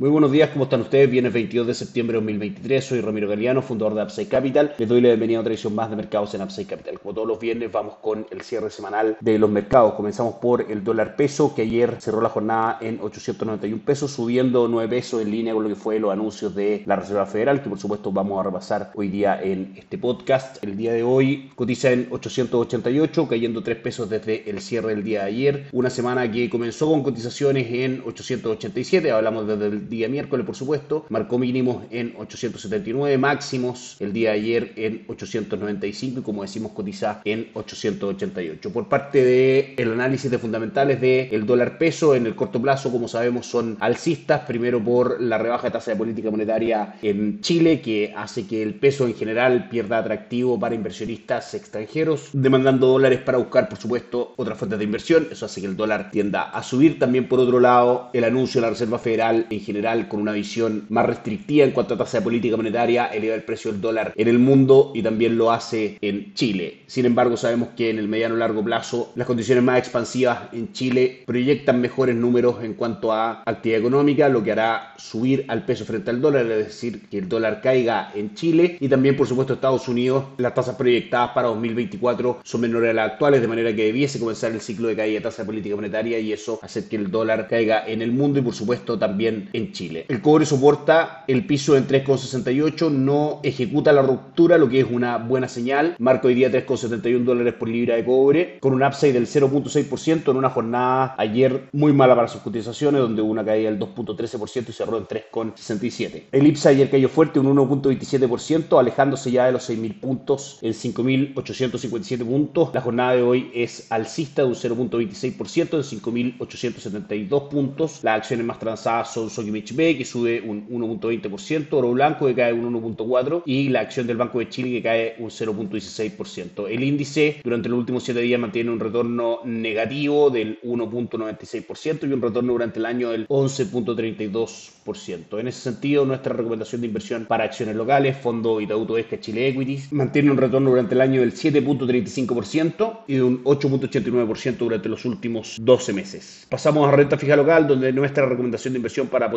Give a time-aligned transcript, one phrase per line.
[0.00, 1.10] Muy buenos días, ¿cómo están ustedes?
[1.10, 4.74] Viernes 22 de septiembre de 2023, soy Ramiro Galeano, fundador de Upside Capital.
[4.78, 6.98] Les doy la bienvenida a otra edición más de mercados en Upside Capital.
[6.98, 9.92] Como todos los viernes, vamos con el cierre semanal de los mercados.
[9.92, 14.88] Comenzamos por el dólar peso, que ayer cerró la jornada en 891 pesos, subiendo 9
[14.88, 17.78] pesos en línea con lo que fue los anuncios de la Reserva Federal, que por
[17.78, 20.64] supuesto vamos a repasar hoy día en este podcast.
[20.64, 25.24] El día de hoy cotiza en 888, cayendo 3 pesos desde el cierre del día
[25.24, 25.66] de ayer.
[25.72, 31.04] Una semana que comenzó con cotizaciones en 887, hablamos desde el día miércoles, por supuesto,
[31.10, 37.20] marcó mínimos en 879, máximos el día de ayer en 895 y como decimos cotiza
[37.24, 38.72] en 888.
[38.72, 43.08] Por parte del el análisis de fundamentales del dólar peso en el corto plazo, como
[43.08, 48.14] sabemos, son alcistas, primero por la rebaja de tasa de política monetaria en Chile, que
[48.16, 53.68] hace que el peso en general pierda atractivo para inversionistas extranjeros, demandando dólares para buscar,
[53.68, 55.28] por supuesto, otras fuentes de inversión.
[55.30, 56.98] Eso hace que el dólar tienda a subir.
[56.98, 60.86] También, por otro lado, el anuncio de la Reserva Federal en general con una visión
[60.88, 64.28] más restrictiva en cuanto a tasa de política monetaria, eleva el precio del dólar en
[64.28, 66.82] el mundo y también lo hace en Chile.
[66.86, 71.22] Sin embargo, sabemos que en el mediano largo plazo las condiciones más expansivas en Chile
[71.26, 76.10] proyectan mejores números en cuanto a actividad económica, lo que hará subir al peso frente
[76.10, 79.88] al dólar, es decir, que el dólar caiga en Chile y también, por supuesto, Estados
[79.88, 80.24] Unidos.
[80.38, 84.52] Las tasas proyectadas para 2024 son menores a las actuales, de manera que debiese comenzar
[84.52, 87.48] el ciclo de caída de tasa de política monetaria y eso hace que el dólar
[87.48, 90.06] caiga en el mundo y, por supuesto, también en Chile.
[90.08, 95.18] El cobre soporta el piso en 3,68, no ejecuta la ruptura, lo que es una
[95.18, 95.96] buena señal.
[95.98, 100.36] Marco hoy día 3,71 dólares por libra de cobre, con un upside del 0,6% en
[100.36, 104.72] una jornada ayer muy mala para sus cotizaciones, donde hubo una caída del 2,13% y
[104.72, 106.24] cerró en 3,67.
[106.32, 112.24] El IPSA ayer cayó fuerte, un 1,27%, alejándose ya de los 6.000 puntos en 5.857
[112.24, 112.70] puntos.
[112.74, 118.00] La jornada de hoy es alcista un 0,26% en 5.872 puntos.
[118.02, 122.52] Las acciones más transadas son Sokimich B, que sube un 1.20%, Oro Blanco que cae
[122.52, 126.68] un 1.4% y la acción del Banco de Chile que cae un 0.16%.
[126.68, 132.22] El índice durante los últimos 7 días mantiene un retorno negativo del 1.96% y un
[132.22, 135.38] retorno durante el año del 11.32%.
[135.38, 139.92] En ese sentido, nuestra recomendación de inversión para acciones locales, Fondo Itaú Toesca Chile Equities,
[139.92, 145.56] mantiene un retorno durante el año del 7.35% y de un 8.89% durante los últimos
[145.60, 146.46] 12 meses.
[146.48, 149.30] Pasamos a renta fija local, donde nuestra recomendación de inversión para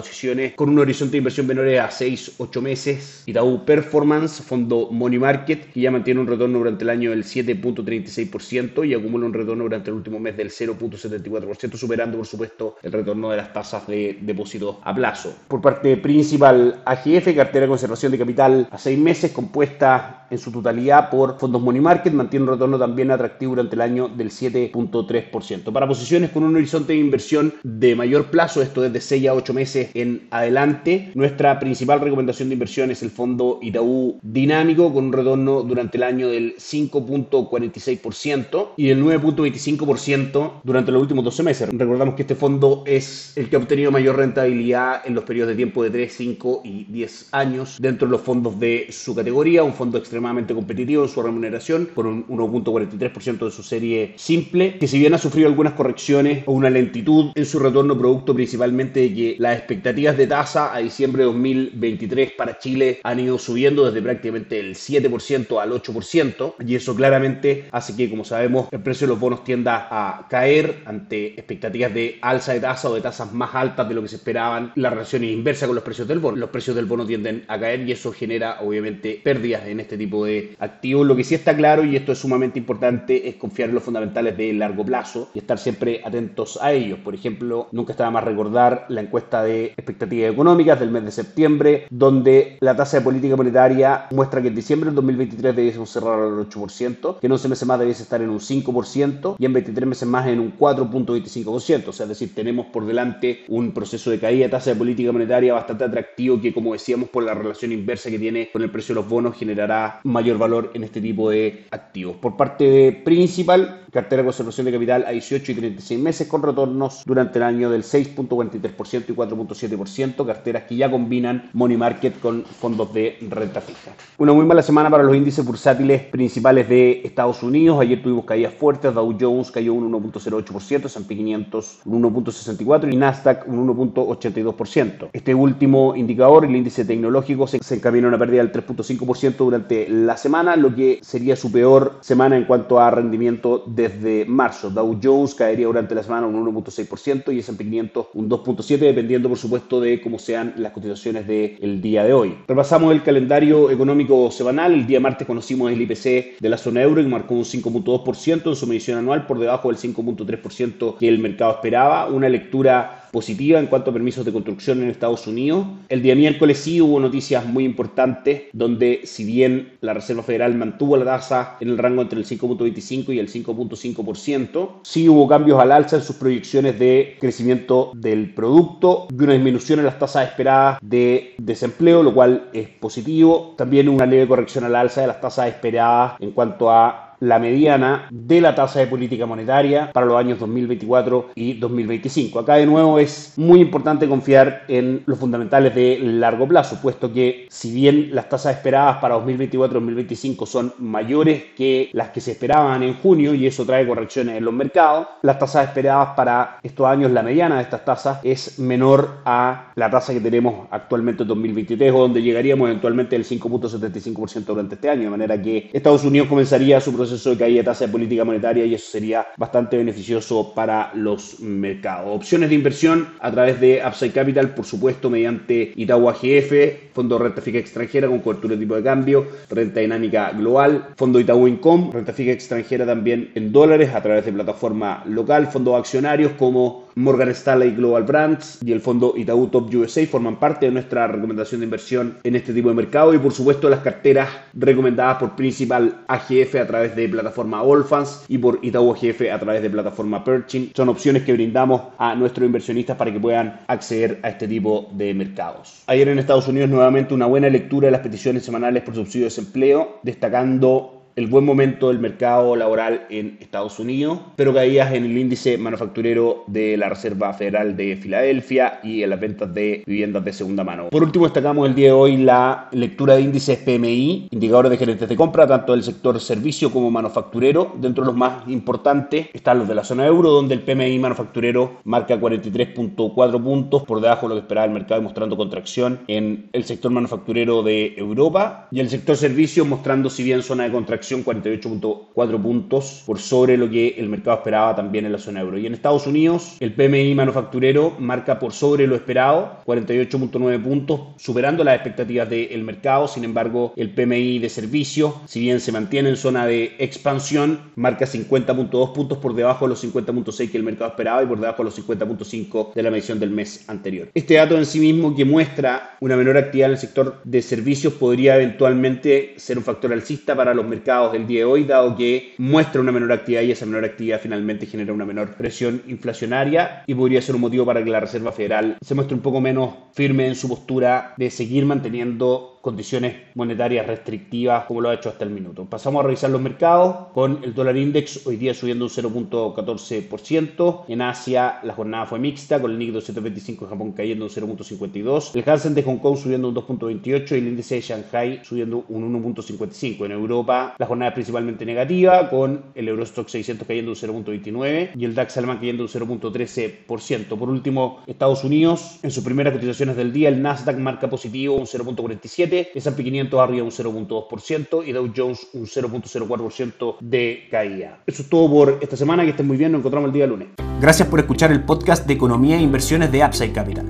[0.56, 3.24] con un horizonte de inversión menor a 6-8 meses.
[3.26, 8.88] Itaú Performance, fondo Money Market, que ya mantiene un retorno durante el año del 7.36%
[8.88, 13.32] y acumula un retorno durante el último mes del 0.74%, superando por supuesto el retorno
[13.32, 15.34] de las tasas de depósito a plazo.
[15.48, 20.52] Por parte principal, AGF, cartera de conservación de capital a 6 meses, compuesta en su
[20.52, 25.72] totalidad por fondos Money Market, mantiene un retorno también atractivo durante el año del 7.3%.
[25.72, 29.34] Para posiciones con un horizonte de inversión de mayor plazo, esto es de 6 a
[29.34, 31.12] 8 meses en adelante.
[31.14, 36.04] Nuestra principal recomendación de inversión es el fondo Itaú Dinámico con un retorno durante el
[36.04, 41.70] año del 5.46% y del 9.25% durante los últimos 12 meses.
[41.72, 45.56] Recordamos que este fondo es el que ha obtenido mayor rentabilidad en los periodos de
[45.56, 49.74] tiempo de 3, 5 y 10 años dentro de los fondos de su categoría, un
[49.74, 50.23] fondo extremadamente
[50.56, 55.18] competitivo en su remuneración por un 1.43% de su serie simple, que si bien ha
[55.18, 60.18] sufrido algunas correcciones o una lentitud en su retorno producto principalmente de que las expectativas
[60.18, 65.62] de tasa a diciembre de 2023 para Chile han ido subiendo desde prácticamente el 7%
[65.62, 69.88] al 8% y eso claramente hace que, como sabemos, el precio de los bonos tienda
[69.90, 74.02] a caer ante expectativas de alza de tasa o de tasas más altas de lo
[74.02, 74.72] que se esperaban.
[74.76, 76.38] La relación es inversa con los precios del bono.
[76.38, 80.13] Los precios del bono tienden a caer y eso genera obviamente pérdidas en este tipo
[80.22, 81.08] de activos.
[81.08, 84.38] Lo que sí está claro y esto es sumamente importante es confiar en los fundamentales
[84.38, 87.00] de largo plazo y estar siempre atentos a ellos.
[87.00, 91.88] Por ejemplo, nunca estaba más recordar la encuesta de expectativas económicas del mes de septiembre,
[91.90, 96.50] donde la tasa de política monetaria muestra que en diciembre del 2023 debiese cerrar al
[96.50, 100.08] 8%, que en 11 meses más debiese estar en un 5% y en 23 meses
[100.08, 101.88] más en un 4.25%.
[101.88, 105.12] O sea, es decir, tenemos por delante un proceso de caída de tasa de política
[105.12, 108.94] monetaria bastante atractivo que, como decíamos, por la relación inversa que tiene con el precio
[108.94, 112.18] de los bonos, generará mayor valor en este tipo de activos.
[112.18, 116.42] Por parte de principal, cartera de conservación de capital a 18 y 36 meses con
[116.42, 122.44] retornos durante el año del 6.43% y 4.7%, carteras que ya combinan money market con
[122.44, 123.92] fondos de renta fija.
[124.18, 127.80] Una muy mala semana para los índices bursátiles principales de Estados Unidos.
[127.80, 133.48] Ayer tuvimos caídas fuertes, Dow Jones cayó un 1.08%, S&P 500 un 1.64% y Nasdaq
[133.48, 135.10] un 1.82%.
[135.14, 139.83] Este último indicador, el índice tecnológico, se, se encamina a una pérdida del 3.5% durante
[139.90, 144.70] la semana, lo que sería su peor semana en cuanto a rendimiento de desde marzo.
[144.70, 149.38] Dow Jones caería durante la semana un 1.6% y S&P 500 un 2.7%, dependiendo por
[149.38, 152.38] supuesto de cómo sean las cotizaciones del día de hoy.
[152.48, 154.74] Repasamos el calendario económico semanal.
[154.74, 158.56] El día martes conocimos el IPC de la zona euro que marcó un 5.2% en
[158.56, 162.08] su medición anual por debajo del 5.3% que el mercado esperaba.
[162.08, 165.68] Una lectura positiva en cuanto a permisos de construcción en Estados Unidos.
[165.88, 170.98] El día miércoles sí hubo noticias muy importantes donde si bien la Reserva Federal mantuvo
[170.98, 175.72] la tasa en el rango entre el 5.25 y el 5.5%, sí hubo cambios al
[175.72, 180.80] alza en sus proyecciones de crecimiento del producto y una disminución en las tasas esperadas
[180.82, 183.54] de desempleo, lo cual es positivo.
[183.56, 188.08] También una leve corrección al alza de las tasas esperadas en cuanto a la mediana
[188.12, 192.40] de la tasa de política monetaria para los años 2024 y 2025.
[192.40, 197.48] Acá de nuevo es muy importante confiar en los fundamentales de largo plazo, puesto que
[197.50, 202.96] si bien las tasas esperadas para 2024-2025 son mayores que las que se esperaban en
[202.96, 207.24] junio y eso trae correcciones en los mercados, las tasas esperadas para estos años, la
[207.24, 212.00] mediana de estas tasas es menor a la tasa que tenemos actualmente en 2023 o
[212.00, 216.94] donde llegaríamos eventualmente el 5.75% durante este año, de manera que Estados Unidos comenzaría su
[216.94, 220.92] proceso proceso de caída de tasa de política monetaria y eso sería bastante beneficioso para
[220.96, 222.10] los mercados.
[222.16, 227.26] Opciones de inversión a través de Upside Capital, por supuesto, mediante Itaú AGF, Fondo de
[227.26, 231.92] Renta Fija Extranjera con cobertura de tipo de cambio, Renta Dinámica Global, Fondo Itaú Income,
[231.94, 237.30] Renta Fija Extranjera también en dólares a través de plataforma local, fondos accionarios como Morgan
[237.30, 241.66] Stanley Global Brands y el fondo Itaú Top USA forman parte de nuestra recomendación de
[241.66, 246.56] inversión en este tipo de mercado y por supuesto las carteras recomendadas por Principal AGF
[246.56, 250.72] a través de plataforma Allfans y por Itaú AGF a través de plataforma Perching.
[250.76, 255.14] Son opciones que brindamos a nuestros inversionistas para que puedan acceder a este tipo de
[255.14, 255.84] mercados.
[255.88, 259.30] Ayer en Estados Unidos nuevamente una buena lectura de las peticiones semanales por subsidio de
[259.30, 265.18] desempleo, destacando el buen momento del mercado laboral en Estados Unidos, pero caídas en el
[265.18, 270.34] índice manufacturero de la Reserva Federal de Filadelfia y en las ventas de viviendas de
[270.34, 270.90] segunda mano.
[270.90, 275.08] Por último, destacamos el día de hoy la lectura de índices PMI, indicadores de gerentes
[275.08, 277.74] de compra, tanto del sector servicio como manufacturero.
[277.80, 281.78] Dentro de los más importantes están los de la zona euro, donde el PMI manufacturero
[281.84, 286.64] marca 43.4 puntos por debajo de lo que esperaba el mercado, mostrando contracción en el
[286.64, 292.42] sector manufacturero de Europa y el sector servicio mostrando, si bien zona de contracción, 48.4
[292.42, 295.58] puntos por sobre lo que el mercado esperaba también en la zona euro.
[295.58, 301.64] Y en Estados Unidos, el PMI manufacturero marca por sobre lo esperado, 48.9 puntos, superando
[301.64, 303.08] las expectativas del mercado.
[303.08, 308.06] Sin embargo, el PMI de servicio, si bien se mantiene en zona de expansión, marca
[308.06, 311.66] 50.2 puntos por debajo de los 50.6 que el mercado esperaba y por debajo de
[311.66, 314.10] los 50.5 de la medición del mes anterior.
[314.14, 317.94] Este dato en sí mismo que muestra una menor actividad en el sector de servicios
[317.94, 322.34] podría eventualmente ser un factor alcista para los mercados del día de hoy, dado que
[322.38, 326.94] muestra una menor actividad y esa menor actividad finalmente genera una menor presión inflacionaria y
[326.94, 330.28] podría ser un motivo para que la Reserva Federal se muestre un poco menos firme
[330.28, 335.32] en su postura de seguir manteniendo condiciones monetarias restrictivas como lo ha hecho hasta el
[335.32, 335.66] minuto.
[335.66, 340.86] Pasamos a revisar los mercados con el dólar index hoy día subiendo un 0.14%.
[340.88, 345.32] En Asia la jornada fue mixta con el Nikkei 225 en Japón cayendo un 0.52.
[345.36, 349.14] El Hansen de Hong Kong subiendo un 2.28 y el índice de Shanghai subiendo un
[349.22, 350.06] 1.55.
[350.06, 355.04] En Europa la jornada es principalmente negativa con el Eurostock 600 cayendo un 0.29 y
[355.04, 357.38] el DAX alemán cayendo un 0.13%.
[357.38, 361.66] Por último, Estados Unidos en sus primeras cotizaciones del día el Nasdaq marca positivo un
[361.66, 368.02] 0.47 S&P 500 arriba un 0.2% y Dow Jones un 0.04% de caída.
[368.06, 370.50] Eso es todo por esta semana, que estén muy bien, nos encontramos el día lunes.
[370.80, 373.86] Gracias por escuchar el podcast de Economía e Inversiones de Upside Capital.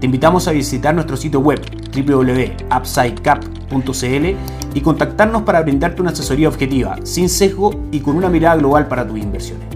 [0.00, 1.60] Te invitamos a visitar nuestro sitio web
[1.94, 4.36] www.upsidecap.cl
[4.74, 9.06] y contactarnos para brindarte una asesoría objetiva, sin sesgo y con una mirada global para
[9.06, 9.66] tus inversiones.